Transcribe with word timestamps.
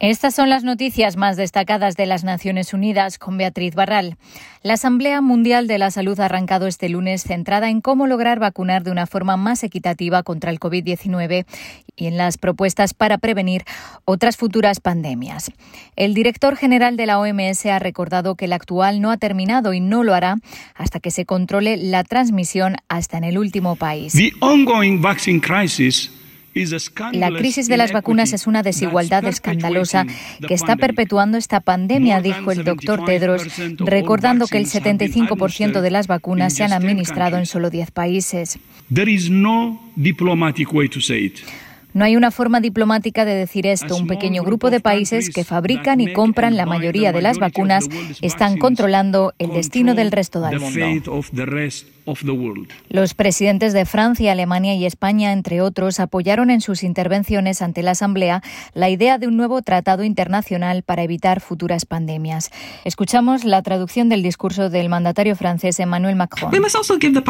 Estas 0.00 0.32
son 0.32 0.48
las 0.48 0.62
noticias 0.62 1.16
más 1.16 1.36
destacadas 1.36 1.96
de 1.96 2.06
las 2.06 2.22
Naciones 2.22 2.72
Unidas 2.72 3.18
con 3.18 3.36
Beatriz 3.36 3.74
Barral. 3.74 4.16
La 4.62 4.74
Asamblea 4.74 5.20
Mundial 5.20 5.66
de 5.66 5.76
la 5.78 5.90
Salud 5.90 6.20
ha 6.20 6.26
arrancado 6.26 6.68
este 6.68 6.88
lunes 6.88 7.24
centrada 7.24 7.68
en 7.68 7.80
cómo 7.80 8.06
lograr 8.06 8.38
vacunar 8.38 8.84
de 8.84 8.92
una 8.92 9.08
forma 9.08 9.36
más 9.36 9.64
equitativa 9.64 10.22
contra 10.22 10.52
el 10.52 10.60
COVID-19 10.60 11.46
y 11.96 12.06
en 12.06 12.16
las 12.16 12.38
propuestas 12.38 12.94
para 12.94 13.18
prevenir 13.18 13.64
otras 14.04 14.36
futuras 14.36 14.78
pandemias. 14.78 15.50
El 15.96 16.14
director 16.14 16.56
general 16.56 16.96
de 16.96 17.06
la 17.06 17.18
OMS 17.18 17.66
ha 17.66 17.80
recordado 17.80 18.36
que 18.36 18.44
el 18.44 18.52
actual 18.52 19.00
no 19.00 19.10
ha 19.10 19.16
terminado 19.16 19.74
y 19.74 19.80
no 19.80 20.04
lo 20.04 20.14
hará 20.14 20.36
hasta 20.76 21.00
que 21.00 21.10
se 21.10 21.26
controle 21.26 21.76
la 21.76 22.04
transmisión 22.04 22.76
hasta 22.88 23.18
en 23.18 23.24
el 23.24 23.36
último 23.36 23.74
país. 23.74 24.14
La 27.12 27.30
crisis 27.30 27.68
de 27.68 27.76
las 27.76 27.92
vacunas 27.92 28.32
es 28.32 28.46
una 28.46 28.62
desigualdad 28.62 29.24
escandalosa 29.24 30.06
que 30.46 30.54
está 30.54 30.76
perpetuando 30.76 31.38
esta 31.38 31.60
pandemia, 31.60 32.20
dijo 32.20 32.50
el 32.52 32.64
doctor 32.64 33.04
Tedros, 33.04 33.46
recordando 33.78 34.46
que 34.46 34.58
el 34.58 34.66
75% 34.66 35.80
de 35.80 35.90
las 35.90 36.06
vacunas 36.06 36.54
se 36.54 36.64
han 36.64 36.72
administrado 36.72 37.36
en 37.36 37.46
solo 37.46 37.70
10 37.70 37.90
países. 37.90 38.58
No 41.94 42.04
hay 42.04 42.16
una 42.16 42.30
forma 42.30 42.60
diplomática 42.60 43.24
de 43.24 43.34
decir 43.34 43.66
esto. 43.66 43.96
Un 43.96 44.06
pequeño 44.06 44.42
grupo 44.42 44.70
de 44.70 44.80
países 44.80 45.30
que 45.30 45.44
fabrican 45.44 46.00
y 46.00 46.12
compran 46.12 46.56
la 46.56 46.66
mayoría 46.66 47.12
de 47.12 47.22
las 47.22 47.38
vacunas 47.38 47.88
están 48.20 48.58
controlando 48.58 49.32
el 49.38 49.50
destino 49.50 49.94
del 49.94 50.12
resto 50.12 50.40
del 50.40 50.60
mundo. 50.60 51.22
Los 52.88 53.14
presidentes 53.14 53.72
de 53.72 53.84
Francia, 53.84 54.32
Alemania 54.32 54.74
y 54.74 54.86
España, 54.86 55.32
entre 55.32 55.60
otros, 55.60 56.00
apoyaron 56.00 56.50
en 56.50 56.60
sus 56.60 56.82
intervenciones 56.82 57.60
ante 57.60 57.82
la 57.82 57.90
Asamblea 57.90 58.42
la 58.72 58.88
idea 58.88 59.18
de 59.18 59.26
un 59.26 59.36
nuevo 59.36 59.60
tratado 59.60 60.04
internacional 60.04 60.82
para 60.82 61.02
evitar 61.02 61.40
futuras 61.40 61.84
pandemias. 61.84 62.50
Escuchamos 62.84 63.44
la 63.44 63.62
traducción 63.62 64.08
del 64.08 64.22
discurso 64.22 64.70
del 64.70 64.88
mandatario 64.88 65.36
francés 65.36 65.80
Emmanuel 65.80 66.16
Macron. 66.16 66.50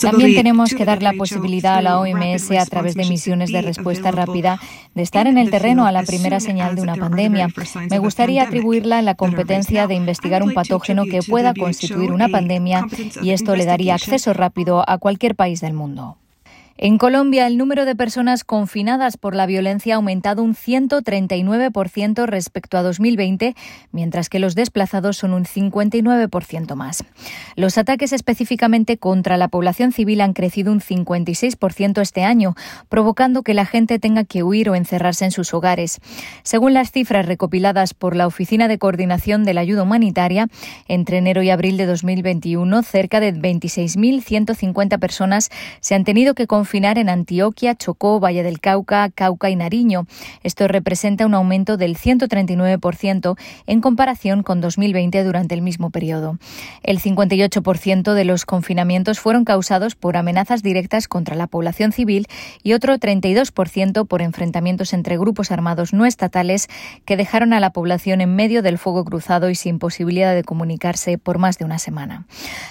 También 0.00 0.34
tenemos 0.34 0.74
que 0.74 0.84
dar 0.84 1.02
la 1.02 1.14
posibilidad 1.14 1.76
a 1.76 1.82
la 1.82 1.98
OMS, 1.98 2.52
a 2.52 2.66
través 2.66 2.94
de 2.94 3.06
misiones 3.06 3.50
de 3.50 3.62
respuesta 3.62 4.10
rápida, 4.12 4.49
de 4.94 5.02
estar 5.02 5.26
en 5.26 5.38
el 5.38 5.50
terreno 5.50 5.86
a 5.86 5.92
la 5.92 6.02
primera 6.02 6.40
señal 6.40 6.74
de 6.74 6.82
una 6.82 6.96
pandemia. 6.96 7.48
Me 7.90 7.98
gustaría 7.98 8.44
atribuirla 8.44 9.02
la 9.02 9.14
competencia 9.14 9.86
de 9.86 9.94
investigar 9.94 10.42
un 10.42 10.54
patógeno 10.54 11.04
que 11.04 11.20
pueda 11.22 11.54
constituir 11.54 12.10
una 12.10 12.28
pandemia 12.28 12.86
y 13.22 13.30
esto 13.30 13.54
le 13.56 13.64
daría 13.64 13.94
acceso 13.94 14.32
rápido 14.32 14.88
a 14.88 14.98
cualquier 14.98 15.34
país 15.34 15.60
del 15.60 15.74
mundo. 15.74 16.19
En 16.82 16.96
Colombia, 16.96 17.46
el 17.46 17.58
número 17.58 17.84
de 17.84 17.94
personas 17.94 18.42
confinadas 18.42 19.18
por 19.18 19.34
la 19.34 19.44
violencia 19.44 19.92
ha 19.92 19.96
aumentado 19.96 20.42
un 20.42 20.54
139% 20.54 22.24
respecto 22.24 22.78
a 22.78 22.82
2020, 22.82 23.54
mientras 23.92 24.30
que 24.30 24.38
los 24.38 24.54
desplazados 24.54 25.18
son 25.18 25.34
un 25.34 25.44
59% 25.44 26.74
más. 26.76 27.04
Los 27.54 27.76
ataques 27.76 28.14
específicamente 28.14 28.96
contra 28.96 29.36
la 29.36 29.48
población 29.48 29.92
civil 29.92 30.22
han 30.22 30.32
crecido 30.32 30.72
un 30.72 30.80
56% 30.80 32.00
este 32.00 32.24
año, 32.24 32.54
provocando 32.88 33.42
que 33.42 33.52
la 33.52 33.66
gente 33.66 33.98
tenga 33.98 34.24
que 34.24 34.42
huir 34.42 34.70
o 34.70 34.74
encerrarse 34.74 35.26
en 35.26 35.32
sus 35.32 35.52
hogares. 35.52 36.00
Según 36.44 36.72
las 36.72 36.92
cifras 36.92 37.26
recopiladas 37.26 37.92
por 37.92 38.16
la 38.16 38.26
Oficina 38.26 38.68
de 38.68 38.78
Coordinación 38.78 39.44
de 39.44 39.52
la 39.52 39.60
Ayuda 39.60 39.82
Humanitaria, 39.82 40.48
entre 40.88 41.18
enero 41.18 41.42
y 41.42 41.50
abril 41.50 41.76
de 41.76 41.84
2021, 41.84 42.82
cerca 42.84 43.20
de 43.20 43.34
26.150 43.34 44.98
personas 44.98 45.50
se 45.80 45.94
han 45.94 46.04
tenido 46.04 46.34
que 46.34 46.46
confinar 46.46 46.69
confinar 46.70 46.98
en 46.98 47.08
Antioquia, 47.08 47.74
Chocó, 47.74 48.20
Valle 48.20 48.44
del 48.44 48.60
Cauca, 48.60 49.10
Cauca 49.12 49.50
y 49.50 49.56
Nariño. 49.56 50.06
Esto 50.44 50.68
representa 50.68 51.26
un 51.26 51.34
aumento 51.34 51.76
del 51.76 51.96
139% 51.96 53.36
en 53.66 53.80
comparación 53.80 54.44
con 54.44 54.60
2020 54.60 55.24
durante 55.24 55.56
el 55.56 55.62
mismo 55.62 55.90
periodo. 55.90 56.38
El 56.84 57.00
58% 57.00 58.14
de 58.14 58.24
los 58.24 58.46
confinamientos 58.46 59.18
fueron 59.18 59.44
causados 59.44 59.96
por 59.96 60.16
amenazas 60.16 60.62
directas 60.62 61.08
contra 61.08 61.34
la 61.34 61.48
población 61.48 61.90
civil 61.90 62.28
y 62.62 62.74
otro 62.74 62.98
32% 62.98 64.06
por 64.06 64.22
enfrentamientos 64.22 64.92
entre 64.92 65.18
grupos 65.18 65.50
armados 65.50 65.92
no 65.92 66.06
estatales 66.06 66.68
que 67.04 67.16
dejaron 67.16 67.52
a 67.52 67.58
la 67.58 67.70
población 67.70 68.20
en 68.20 68.36
medio 68.36 68.62
del 68.62 68.78
fuego 68.78 69.04
cruzado 69.04 69.50
y 69.50 69.56
sin 69.56 69.80
posibilidad 69.80 70.36
de 70.36 70.44
comunicarse 70.44 71.18
por 71.18 71.38
más 71.38 71.58
de 71.58 71.64
una 71.64 71.80
semana. 71.80 72.26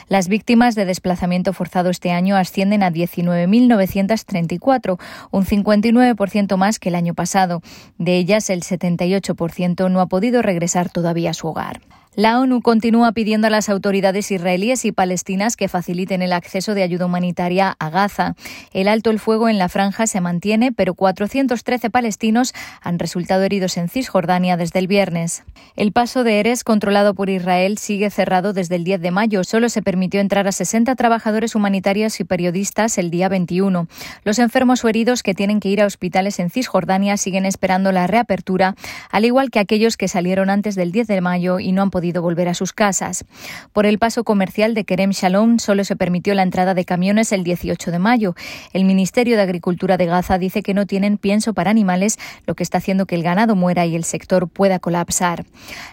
Las 0.07 0.29
víctimas 0.29 0.75
de 0.75 0.85
desplazamiento 0.85 1.51
forzado 1.51 1.89
este 1.89 2.11
año 2.11 2.37
ascienden 2.37 2.81
a 2.81 2.91
19.900 2.91 3.78
934, 3.79 4.97
un 5.31 5.45
59% 5.45 6.57
más 6.57 6.79
que 6.79 6.89
el 6.89 6.95
año 6.95 7.13
pasado. 7.13 7.61
De 7.97 8.17
ellas, 8.17 8.49
el 8.49 8.61
78% 8.61 9.89
no 9.89 10.01
ha 10.01 10.07
podido 10.07 10.41
regresar 10.41 10.89
todavía 10.89 11.31
a 11.31 11.33
su 11.33 11.47
hogar. 11.47 11.81
La 12.19 12.41
ONU 12.41 12.61
continúa 12.61 13.13
pidiendo 13.13 13.47
a 13.47 13.49
las 13.49 13.69
autoridades 13.69 14.29
israelíes 14.29 14.83
y 14.83 14.91
palestinas 14.91 15.55
que 15.55 15.69
faciliten 15.69 16.21
el 16.21 16.33
acceso 16.33 16.73
de 16.73 16.83
ayuda 16.83 17.05
humanitaria 17.05 17.77
a 17.79 17.89
Gaza. 17.89 18.35
El 18.73 18.89
alto 18.89 19.09
el 19.09 19.19
fuego 19.19 19.47
en 19.47 19.57
la 19.57 19.69
franja 19.69 20.05
se 20.05 20.19
mantiene, 20.19 20.73
pero 20.73 20.95
413 20.95 21.89
palestinos 21.89 22.53
han 22.81 22.99
resultado 22.99 23.43
heridos 23.43 23.77
en 23.77 23.87
Cisjordania 23.87 24.57
desde 24.57 24.79
el 24.79 24.87
viernes. 24.87 25.43
El 25.77 25.93
paso 25.93 26.25
de 26.25 26.41
Eres, 26.41 26.65
controlado 26.65 27.13
por 27.13 27.29
Israel, 27.29 27.77
sigue 27.77 28.09
cerrado 28.09 28.51
desde 28.51 28.75
el 28.75 28.83
10 28.83 28.99
de 28.99 29.11
mayo. 29.11 29.45
Solo 29.45 29.69
se 29.69 29.81
permitió 29.81 30.19
entrar 30.19 30.45
a 30.45 30.51
60 30.51 30.93
trabajadores 30.95 31.55
humanitarios 31.55 32.19
y 32.19 32.25
periodistas 32.25 32.97
el 32.97 33.11
día 33.11 33.29
21. 33.29 33.87
Los 34.25 34.39
enfermos 34.39 34.83
o 34.83 34.89
heridos 34.89 35.23
que 35.23 35.33
tienen 35.33 35.61
que 35.61 35.69
ir 35.69 35.81
a 35.81 35.85
hospitales 35.85 36.39
en 36.39 36.49
Cisjordania 36.49 37.15
siguen 37.15 37.45
esperando 37.45 37.93
la 37.93 38.07
reapertura, 38.07 38.75
al 39.09 39.23
igual 39.23 39.51
que 39.51 39.59
aquellos 39.59 39.95
que 39.95 40.09
salieron 40.09 40.49
antes 40.49 40.75
del 40.75 40.91
10 40.91 41.07
de 41.07 41.21
mayo 41.21 41.61
y 41.61 41.71
no 41.71 41.81
han 41.81 41.91
podido 41.91 42.08
podido 42.09 42.21
volver 42.23 42.47
a 42.47 42.55
sus 42.55 42.73
casas. 42.73 43.23
Por 43.71 43.85
el 43.85 43.99
paso 43.99 44.23
comercial 44.23 44.73
de 44.73 44.83
Kerem 44.83 45.11
Shalom 45.11 45.59
solo 45.59 45.83
se 45.83 45.95
permitió 45.95 46.33
la 46.33 46.41
entrada 46.41 46.73
de 46.73 46.83
camiones 46.83 47.31
el 47.31 47.43
18 47.43 47.91
de 47.91 47.99
mayo. 47.99 48.33
El 48.73 48.85
Ministerio 48.85 49.35
de 49.35 49.43
Agricultura 49.43 49.95
de 49.95 50.07
Gaza 50.07 50.39
dice 50.39 50.63
que 50.63 50.73
no 50.73 50.87
tienen 50.87 51.19
pienso 51.19 51.53
para 51.53 51.69
animales, 51.69 52.17
lo 52.47 52.55
que 52.55 52.63
está 52.63 52.79
haciendo 52.79 53.05
que 53.05 53.13
el 53.13 53.21
ganado 53.21 53.55
muera 53.55 53.85
y 53.85 53.95
el 53.95 54.05
sector 54.05 54.49
pueda 54.49 54.79
colapsar. 54.79 55.45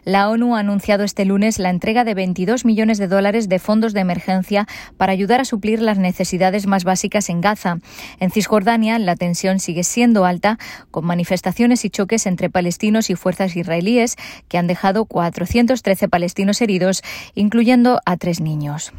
La 0.05 0.31
ONU 0.31 0.57
ha 0.57 0.61
anunciado 0.61 1.05
este 1.05 1.27
lunes 1.27 1.59
la 1.59 1.69
entrega 1.69 2.05
de 2.05 2.15
22 2.15 2.65
millones 2.65 2.97
de 2.97 3.09
dólares 3.09 3.51
de 3.51 3.59
fondos 3.59 3.93
de 3.93 4.01
emergencia 4.01 4.67
para 4.97 5.13
ayudar 5.13 5.43
a 5.43 5.45
suplir 5.45 5.83
las 5.83 5.99
necesidades 5.99 6.67
más 6.67 6.85
básicas 6.85 7.29
en 7.29 7.43
Gaza. 7.43 7.77
En 8.21 8.31
Cisjordania, 8.31 8.99
la 8.99 9.17
tensión 9.17 9.61
sigue 9.61 9.85
siendo 9.85 10.25
alta, 10.25 10.59
con 10.91 11.05
manifestaciones 11.05 11.85
y 11.85 11.91
choques 11.91 12.27
entre 12.27 12.49
palestinos 12.49 13.11
y 13.11 13.17
fuerzas 13.17 13.55
israelíes 13.55 14.17
que 14.49 14.57
han 14.57 14.67
dejado 14.67 15.05
413 15.05 15.96
palestinos 16.09 16.61
heridos, 16.61 17.03
incluyendo 17.35 18.01
a 18.05 18.17
tres 18.17 18.41
niños. 18.41 18.93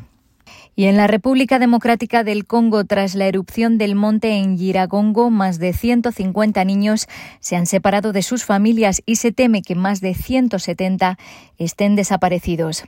Y 0.79 0.85
en 0.85 0.95
la 0.95 1.07
República 1.07 1.57
Democrática 1.57 2.23
del 2.23 2.45
Congo, 2.45 2.85
tras 2.85 3.15
la 3.15 3.25
erupción 3.25 3.79
del 3.79 3.95
monte 3.95 4.33
en 4.35 4.59
Giragongo, 4.59 5.31
más 5.31 5.57
de 5.57 5.73
150 5.73 6.63
niños 6.65 7.07
se 7.39 7.55
han 7.55 7.65
separado 7.65 8.13
de 8.13 8.21
sus 8.21 8.45
familias 8.45 9.01
y 9.07 9.15
se 9.15 9.31
teme 9.31 9.63
que 9.63 9.73
más 9.73 10.01
de 10.01 10.13
170 10.13 11.17
estén 11.57 11.95
desaparecidos. 11.95 12.83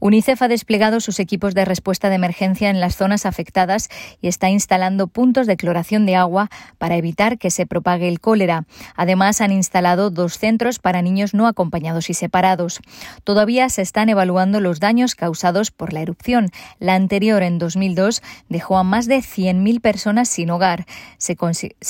UNICEF 0.00 0.40
ha 0.40 0.48
desplegado 0.48 1.00
sus 1.00 1.20
equipos 1.20 1.54
de 1.54 1.66
respuesta 1.66 2.08
de 2.08 2.14
emergencia 2.14 2.70
en 2.70 2.80
las 2.80 2.96
zonas 2.96 3.26
afectadas 3.26 3.90
y 4.22 4.28
está 4.28 4.48
instalando 4.48 5.06
puntos 5.06 5.46
de 5.46 5.58
cloración 5.58 6.06
de 6.06 6.16
agua 6.16 6.48
para 6.78 6.96
evitar 6.96 7.36
que 7.36 7.50
se 7.50 7.66
propague 7.66 8.08
el 8.08 8.20
cólera. 8.20 8.64
Además, 8.96 9.42
han 9.42 9.52
instalado 9.52 10.08
dos 10.08 10.38
centros 10.38 10.78
para 10.78 11.02
niños 11.02 11.34
no 11.34 11.46
acompañados 11.46 12.08
y 12.08 12.14
separados. 12.14 12.80
Todavía 13.22 13.68
se 13.68 13.82
están 13.82 14.08
evaluando 14.08 14.60
los 14.60 14.80
daños 14.80 15.14
causados 15.14 15.70
por 15.70 15.92
la 15.92 16.00
erupción. 16.00 16.48
La 16.78 16.94
anterior 16.94 17.33
en 17.42 17.58
2002 17.58 18.22
dejó 18.48 18.78
a 18.78 18.84
más 18.84 19.06
de 19.06 19.18
100.000 19.18 19.80
personas 19.80 20.28
sin 20.28 20.50
hogar. 20.50 20.86
Se, 21.18 21.36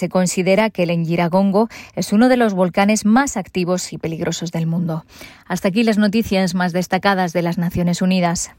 considera 0.08 0.70
que 0.70 0.84
el 0.84 0.90
Engiragongo 0.90 1.68
es 1.94 2.12
uno 2.12 2.28
de 2.28 2.36
los 2.36 2.54
volcanes 2.54 3.04
más 3.04 3.36
activos 3.36 3.92
y 3.92 3.98
peligrosos 3.98 4.52
del 4.52 4.66
mundo. 4.66 5.04
Hasta 5.46 5.68
aquí 5.68 5.82
las 5.82 5.98
noticias 5.98 6.54
más 6.54 6.72
destacadas 6.72 7.32
de 7.32 7.42
las 7.42 7.58
Naciones 7.58 8.02
Unidas. 8.02 8.52